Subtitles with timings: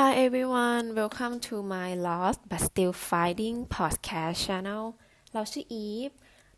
[0.00, 4.84] Hi everyone welcome to my lost but still fighting podcast channel
[5.34, 6.10] เราชื่ออีฟ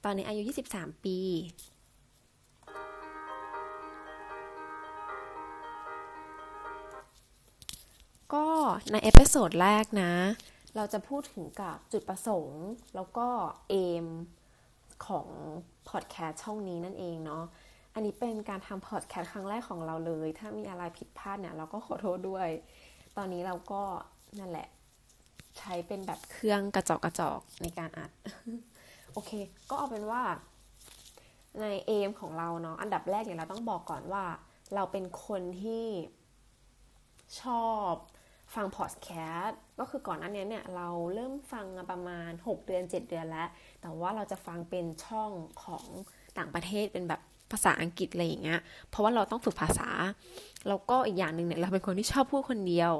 [0.04, 0.42] ตอนนี้อายุ
[0.72, 1.18] 23 ปี
[8.34, 8.46] ก็
[8.92, 10.12] ใน episode แรกนะ
[10.76, 12.64] เราจะพูดถึงกับจุดประสงค์
[12.94, 13.28] แล้วก็
[13.68, 14.06] aim
[15.06, 15.28] ของ
[15.88, 17.44] พอดแคสต์ช่องนี้นั่นเองเนาะ
[17.94, 22.48] อันนี้เป็นการทำพอดแคสต์ครั้งแรกของเราเลย ถ้ามีอะไรผิดพลาดเนี่ย เราก็ขอโทษด้วย
[23.16, 23.82] ตอนนี้เราก็
[24.38, 24.68] นั่นแหละ
[25.58, 28.10] ใช้เป็นแบบเครื่องกระจอกกระจอกในการอัด
[29.12, 29.30] โอเค
[29.70, 30.22] ก็เอาเป็นว่า
[31.60, 34.24] ในเอมของเราเนาะอันดับแรกเนี่ยเราต้องบอกก่อนว่า
[34.74, 35.86] เราเป็นคนที่
[37.40, 37.92] ชอบ
[38.54, 39.08] ฟังพอดแค
[39.42, 43.48] สต์ก็คือก่อนหน้านี้เนี่ยเราเริ่มฟังประมาณ 6 เดือน 7 เดือนแล้ว
[43.80, 45.30] แต่ว่าเราจะฟังเป็นช่อง
[45.64, 45.86] ของ
[46.38, 49.88] ต่างประเทศเป็นแบบ ภาษาอังกฤษอะไรอย่างเงี้ย เพราะว่าเราต้องฝึกภาษา
[50.68, 52.92] แล้วก็อีกอย่างหนึ่งเนี่ยเราเป็นคนที่ชอบพูดคนเดียว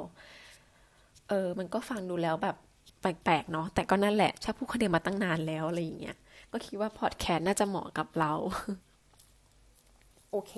[1.29, 2.55] เออ มันก็ฟังดูแล้วแบบ
[3.01, 6.17] แปลกๆเนาะ แต่ก็นั่นแหละชอบพูดคนเดียวมาตั้งนานแล้วอะไรอย่างเงี้ย
[6.51, 8.33] ก็คิดว่าพอดแคสต์น่าจะเหมาะกับเรา
[10.31, 10.53] โอเค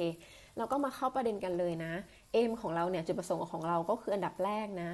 [0.57, 1.93] เราก็มาเข้าประเด็นกันเลยนะ
[2.33, 4.91] เอมของเราเนี่ยจุดประสงค์ของเราก็คืออันดับแรกนะ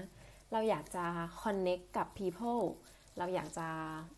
[0.51, 1.05] เราอยากจะ
[1.41, 2.63] connect กับ people
[3.17, 3.67] เราอยากจะ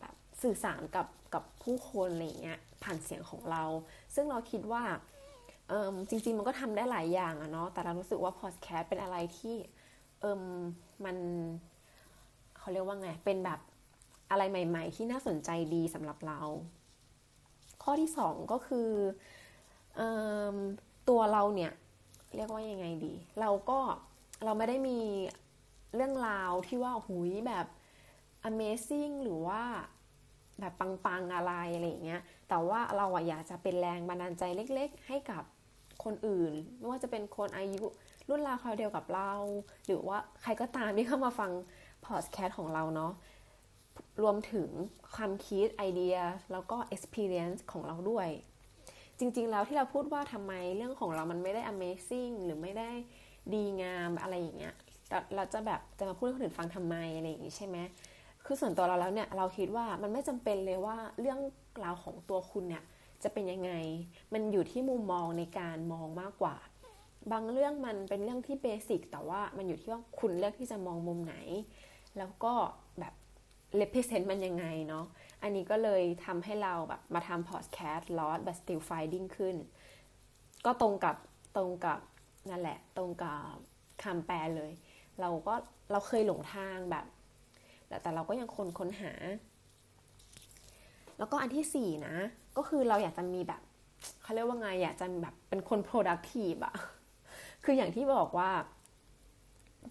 [0.00, 3.64] แบบ สื่อสารกับกับผู้คนอะไรเงี้ยผ่านเสียงของเรา
[4.14, 4.82] ซึ่งเราคิดว่า
[6.08, 9.56] จริง ๆ มันก็ทำได้หลายอย่างอะเนาะแต่เรารู้สึกว่าพอดแคสต์เป็นอะไรที่
[10.20, 10.42] เอิม
[11.04, 11.16] มัน
[12.58, 13.60] เขาเรียกว่าไง เป็นแบบ
[14.30, 16.40] อะไรใหม่ ๆ ที่น่าสนใจดีสำหรับเรา
[17.82, 18.90] ข้อที่สองก็คือ
[19.98, 20.00] อ
[21.08, 21.72] ตัวเราเนี่ย
[22.36, 23.78] เรียกว่ายังไงดี เราก็
[24.44, 24.98] เราไม่ได้มี
[25.94, 27.66] เรื่องราวที่ว่าหุยแบบ
[28.48, 29.62] amazing หรือว่า
[30.60, 34.42] แบบปังๆอะไรอะไรอย่างเงี้ย แต่ว่าเราอะอยากจะเป็นแรงบันดาลใจ
[34.74, 35.42] เล็ก ๆ ให้กับ
[36.04, 37.84] คนอื่น ไม่ว่าจะเป็นคนอายุ
[38.28, 39.32] รุ่นราวคราวเดียวกับเรา
[39.86, 41.50] หรือว่าใครก็ตามที่เข้ามาฟัง
[42.06, 43.12] พอดแคสต์ของเราเนาะ
[44.22, 44.68] รวมถึง
[45.14, 46.16] ความคิดไอเดีย
[46.52, 48.28] แล้วก็ experience ของเราด้วย
[49.18, 52.90] จริงๆ แล้วที่เราพูดว่าทำไมเรื่องของเรามันไม่ได้ amazing หรือไม่ได้
[53.54, 54.74] ดีงามอะไรอย่างเงี้ย
[55.36, 57.78] เราจะแบบจะมาพูดให้คนอื่นฟังทำไมอะไรอย่างงี้ใช่ไหม
[58.50, 61.40] คือส่วนตัวเราแล้วเนี่ยเราคิดว่ามันไม่จำเป็นเลยว่าเรื่อง
[61.84, 62.84] ราวของตัวคุณเนี่ย
[63.22, 63.72] จะเป็นยังไง
[64.32, 66.56] มันอยู่ที่มุมมองในการมองมากกว่า
[67.32, 71.36] บางเรื่องมันเป็นเรื่องที่เบสิกแต่ว่ามันอยู่ที่ว่าคุณเลือกที่จะมองมุมไหน
[72.18, 72.52] แล้วก็
[73.00, 73.14] แบบ
[73.76, 75.06] เลเพเซนต์มันยังไงเนาะ
[75.42, 79.56] อันนี้ก็เลยทำให้เราแบบมาทำพอดแคสต์ลอสแบบ still finding ขึ้น
[80.64, 81.16] ก็ตรงกับ
[81.56, 82.00] ตรงกับ
[82.50, 83.56] นั่นแหละ ตรงกับ
[84.02, 84.72] คำแปลเลย
[85.20, 85.54] เราก็
[85.90, 87.06] เราเคยหลงทางแบบ
[87.88, 89.12] แต่แต่เราก็ยังคนค้นหา
[91.18, 92.14] แล้วก็อันที่สี่นะ
[92.56, 93.62] ก็คือเราอยากจะมีแบบ
[94.22, 96.74] เขาเรียกว่าไงอยากจะแบบเป็นคน productive อะ
[97.64, 98.50] คืออย่างที่บอกว่า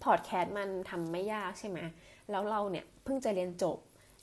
[0.04, 1.78] พอดแคสต์มันทำไม่ยากใช่ไหม
[2.30, 3.78] แล้วเราเนี่ยเพิ่งจะเรียนจบ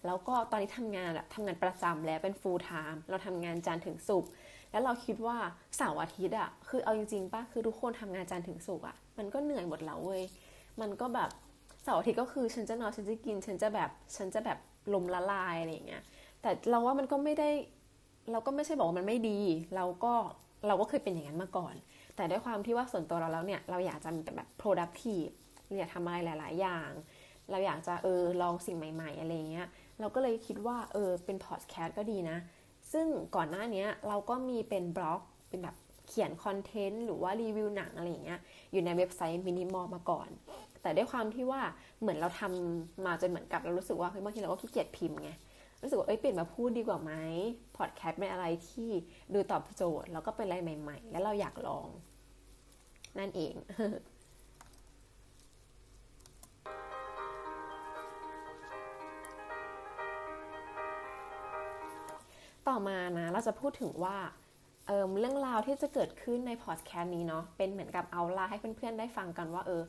[0.05, 4.29] แล้วก็ตอนนี้ทำงานอะทำงานประจำแล้วเป็น full time เราทำงานจันทร์ถึงศุกร์
[4.71, 5.37] แล้วเราคิดว่า
[5.77, 10.23] เสาร์อาทิตย์อะคือเอาจริงๆป่ะ คือทุกคนทำงานจันทร์ถึงศุกร์อะมันก็เหนื่อยหมดแล้วเว้ย
[10.81, 11.29] มันก็แบบ
[11.85, 14.57] เสาร์อาทิตย์ก็คือฉันจะนอนฉันจะกิน ฉันจะแบบฉันจะแบบ
[14.93, 16.03] ลมละลายอะไรอย่างเงี้ย
[16.41, 17.49] แต่เราว่ามันก็ไม่ได้
[18.31, 19.39] เราก็ไม่ใช่บอกว่ามันไม่ดี
[19.75, 20.13] เราก็
[20.67, 21.75] เราก็เคยเป็นอย่างนั้นมาก่อน
[22.15, 25.31] แต่ด้วยความที่ว่าส่วนตัวเราแล้วเนี่ยเราอยากจะแบบ productive
[25.67, 26.89] เราอยากทำอะไรหลาย ๆ อย่าง
[27.51, 29.67] เราอยากจะเออลองสิ่งใหม่ ๆ อะไรเงี้ย
[29.99, 32.37] เราก็เลยคิดว่าเออเป็นพอดแคสต์ก็ดีนะ
[32.91, 35.75] ซึ่งก่อนหน้านี้เราก็มีเป็นบล็อกเป็นแบบ
[36.07, 38.39] เขียนคอนเทนต์หรือว่ารีวิวหนังอะไรเงี้ย
[38.71, 40.29] อยู่ในเว็บไซต์ Minimore มาก่อน
[40.85, 41.61] แต่ด้วยความที่ว่า
[42.01, 45.29] เหมือนเราทำมาจนเหมือนกับเรารู้สึกว่าเฮ้ยบางทีเราก็ขี้เกียจพิมพ์ไง
[45.81, 47.11] รู้สึกว่าเอ้ยเปลี่ยนมาพูดดีกว่าไหม
[47.77, 48.89] พอดแคสต์เป็นอะไรที่
[49.33, 51.87] ดูตอบโจทย์แล้วก็เป็นอะไรใหม่ ๆ แล้วเราอยากลอง
[53.19, 53.53] นั่นเอง
[62.67, 64.17] ต่อมานะเราจะพูดถึงว่า
[64.87, 69.81] เเรื่องราวที่จะเกิดขึ้นในพอดแคสต์นี้เนาะเป็นเหมือนกับเอาล่าให้เพื่อนๆได้ฟังกันว่าเออ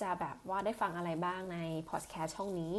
[0.00, 1.58] จะแบบว่าได้ฟังอะไรบ้างใน
[1.90, 2.76] พอดแคสต์ช่องนี้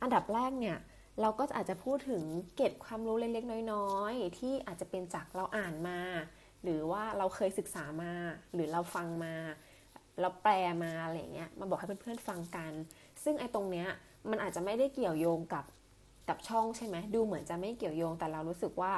[0.00, 0.78] อันดับแรกเนี่ย
[1.20, 2.22] เราก็อาจจะพูดถึง
[2.56, 6.00] เก็บความรู้เล็กๆ น้อยๆ ที่อาจจะเป็นจากเราอ่านมา
[6.62, 8.12] หรือว่าเราเคยศึกษามา
[8.54, 9.34] หรือเราฟังมา
[10.20, 10.54] เราแปล
[10.84, 12.72] มาอะไรเงี้ยมาบอกให้เพื่อนๆฟังกัน
[13.24, 13.88] ซึ่งไอ้ตรงเนี้ย
[14.30, 15.64] มันอาจจะไม่ได้เกี่ยวโยงกับ
[16.28, 18.92] กับช่องใช่ไหมดูเหมือนจะไม่เกี่ยวโยงแต่เรารู้สึกว่า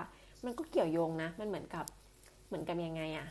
[0.44, 1.84] มันก็เกี่ยวโยงนะ มันเหมือนกับ
[2.46, 3.26] เหมือนกับยังไงอะ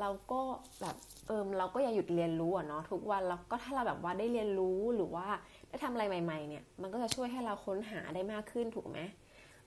[0.00, 0.40] เราก็
[0.80, 0.96] แบบ
[1.26, 5.26] เออเราก็อย่าหยุดเรียนรู้อะเนาะทุกวันแล้วก็ถ้าเราแบบว่าได้เรียนรู้หรือว่า
[5.68, 8.98] ได้ทำอะไรใหม่ ๆ เนี่ย มันก็จะช่วยให้เราค้นหาได้มากขึ้นถูกไหม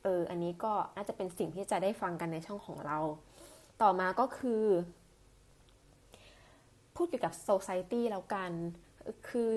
[0.04, 2.98] เอออันนี้ก็น่าจะเป็นสิ่งที่จะได้ฟังกันในช่องของเรา
[3.82, 4.64] ต่อมาก็คือ
[6.96, 8.52] พูดเกี่ยวกับ society แล้วกัน
[9.30, 9.56] คือ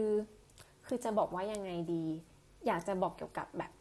[0.86, 2.04] คือจะบอกว่ายังไงดี
[2.66, 3.72] อยากจะบอกเกี่ยวกับแบบ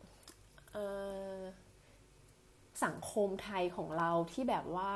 [2.85, 4.91] สังคมไทยของเราที่แบบว่า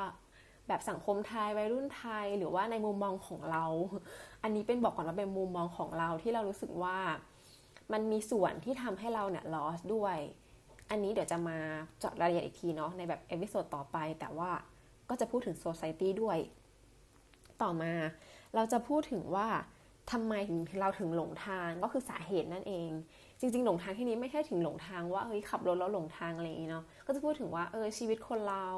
[0.68, 3.64] แบบสังคมไทยวัยรุ่นไทย หรือว่าในมุมมองของเรา
[4.42, 6.98] อันนี้เป็นบอกก่อนว่าเป็นมุมมองของเราที่เรารู้สึกว่า
[7.92, 10.16] มันมีส่วนที่ทำให้เราเนี่ย lost ด้วย
[10.90, 11.58] อันนี้เดี๋ยวจะมา
[11.98, 14.50] เจาะรายละเอียดอีกทีเนาะในแบบ episode ต่อไป แต่ว่า
[15.08, 16.38] ก็จะพูดถึงโซซายตี้ด้วย
[17.62, 17.92] ต่อมา
[18.54, 19.48] เราจะพูดถึงว่า
[20.12, 22.90] ทำไมถึงเราถึงหลงทางก็คือสาเหตุนั่นเอง
[23.40, 28.68] จริง ๆ หลงทางที่นี้ไม่ใช่ถึงหลงทางว่าเฮ้ยขับรถแล้วหลงทางอะไรอย่างเนาะก็จะพูดถึงว่าเออชีวิตคนเรา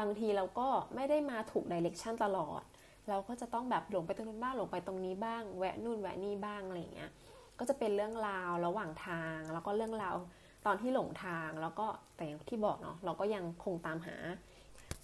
[0.00, 2.62] บางทีเราก็ไม่ได้มาถูกดิเรกชันตลอด
[3.08, 7.10] เราก็จะต้องแบบหลงไปตรงนู้นบ้างหลงไปตรงนี้บ้าง แวะนู่นแวะนี่บ้างอะไรเงี้ย
[7.58, 10.14] ก็จะเป็นเรื่องราวระหว่างทาง แล้วก็เรื่องราว
[10.66, 14.16] ตอนที่หลงทาง แล้วก็แต่อย่างที่บอกเนาะเราก็ยังคงตามหา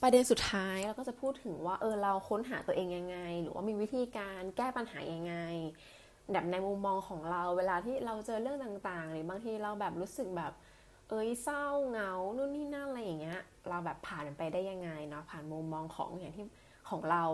[0.03, 5.35] ประเด็นสุดท้ายเราก็จะพูดถึงว่าเออเราค้นหาตัวเองยังไง หรือว่ามีวิธีการแก้ปัญหายังไง
[6.33, 10.53] แบบในมุมมองของเรา เวลาที่เราเจอเรื่องต่างๆ หรือบางทีเราแบบรู้สึกแบบ
[11.09, 16.47] เอ้ยเศร้าเหงานู่นนี่นั่นอะไรอย่างเงี้ย เราแบบผ่านไปได้ยังไงเนาะผ่านมุมมองของอย่างที่
[16.91, 17.25] ของเรา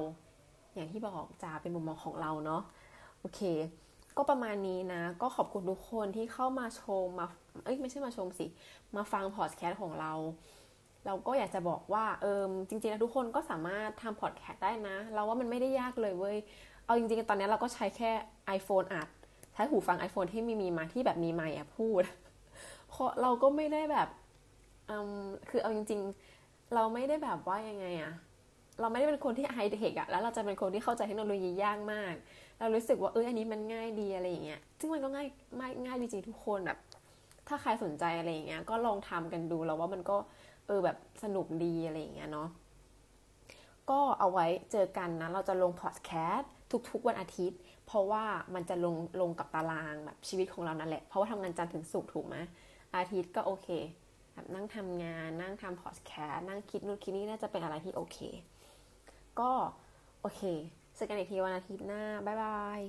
[0.74, 2.62] อย่างที่บอกจะเป็นมุมมองของเราเนาะ
[3.20, 3.40] โอเค
[4.16, 7.26] ก็ประมาณนี้นะ ก็ขอบคุณทุกคนที่เข้ามาชมมา
[7.64, 8.46] เอ้ยไม่ใช่มาชมสิ
[8.96, 10.12] มาฟังพอดแคสต์ของเรา
[11.06, 16.36] เราก็อยากจะบอกว่าเออจริงๆแล้วทุกคนก็สามารถทำพอดแคสต์ได้นะ เราว่ามันไม่ได้ยากเลยเว้ย
[16.84, 18.10] เอาจริงๆตอนนี้เราก็ใช้แค่
[18.56, 19.08] iPhone อัด
[19.54, 22.02] ใช้หูฟัง iPhone ที่มีมีมาที่แบบมีไมค์อะพูด
[22.88, 24.08] เพราะเราก็ไม่ได้แบบ
[25.50, 26.00] คือเอาจริง
[26.36, 28.12] ๆ เราไม่ได้แบบว่ายังไงอะ
[28.80, 32.14] เราไม่ได้เป็นคนที่ไฮเทคอะแล้วเราจะเป็นคนที่เข้าใจเทคโนโลยียากมาก
[32.58, 36.78] เรารู้สึกว่าเอออันนี้มันง่ายดีอะไรอย่างเงี้ย ซึ่งมันก็ง่ายง่ายง่ายจริงทุกคนแบบ
[37.48, 40.16] ถ้าใครสนใจอะไรอย่างเงี้ย ก็ลองทำกันดูแล้วว่ามันก็
[40.66, 42.48] เออแบบสนุกดีอะไรอย่างเงี้ยเนาะ
[43.90, 46.50] ก็เอาไว้เจอกันนะ เราจะลงพอดแคสต์
[46.90, 48.24] ทุกๆวันอาทิตย์ เพราะว่า
[48.54, 52.36] มันจะลงลงกับตารางแบบชีวิตของเรานั่นแหละ เพราะว่าทำงานจันทร์ถึงศุกร์ถูกไหม
[52.96, 53.68] อาทิตย์ก็โอเค
[54.32, 58.18] แบบนั่งทำงานนั่งทำพอดแคสต์นั่งคิดนู่นคิดนี่น่าจะเป็นอะไรที่โอเค
[59.40, 59.50] ก็
[60.20, 60.42] โอเค
[60.94, 62.80] เจอกันอีกทีวันอาทิตย์หน้า บ๊ายบาย